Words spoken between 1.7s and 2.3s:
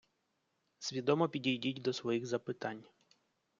до своїх